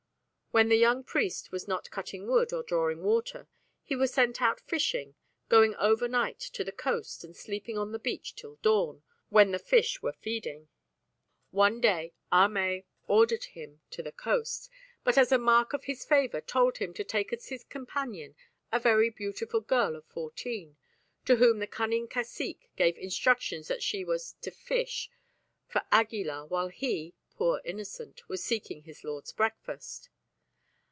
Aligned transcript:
When 0.53 0.67
the 0.67 0.75
young 0.75 1.05
priest 1.05 1.53
was 1.53 1.65
not 1.65 1.89
cutting 1.91 2.27
wood 2.27 2.51
or 2.51 2.61
drawing 2.61 3.03
water, 3.03 3.47
he 3.83 3.95
was 3.95 4.13
sent 4.13 4.41
out 4.41 4.59
fishing, 4.59 5.15
going 5.47 5.75
overnight 5.77 6.41
to 6.41 6.65
the 6.65 6.73
coast 6.73 7.23
and 7.23 7.33
sleeping 7.33 7.77
on 7.77 7.93
the 7.93 7.99
beach 7.99 8.35
till 8.35 8.57
dawn, 8.57 9.01
when 9.29 9.51
the 9.51 9.59
fish 9.59 10.01
were 10.01 10.11
feeding. 10.11 10.67
One 11.51 11.79
day 11.79 12.11
Ahmay 12.33 12.83
ordered 13.07 13.45
him 13.45 13.79
to 13.91 14.03
the 14.03 14.11
coast, 14.11 14.69
but 15.05 15.17
as 15.17 15.31
a 15.31 15.37
mark 15.37 15.71
of 15.71 15.85
his 15.85 16.03
favour 16.03 16.41
told 16.41 16.79
him 16.79 16.93
to 16.95 17.03
take 17.05 17.31
as 17.31 17.47
his 17.47 17.63
companion 17.63 18.35
a 18.73 18.77
very 18.81 19.09
beautiful 19.09 19.61
girl 19.61 19.95
of 19.95 20.03
fourteen, 20.03 20.75
to 21.23 21.37
whom 21.37 21.59
the 21.59 21.65
cunning 21.65 22.09
cacique 22.09 22.69
gave 22.75 22.97
instructions 22.97 23.69
that 23.69 23.81
she 23.81 24.03
was 24.03 24.33
to 24.41 24.51
"fish" 24.51 25.09
for 25.65 25.83
Aguilar 25.93 26.47
while 26.47 26.67
he 26.67 27.13
poor 27.29 27.61
innocent 27.63 28.27
was 28.27 28.43
seeking 28.43 28.81
his 28.83 29.05
lord's 29.05 29.31
breakfast. 29.31 30.09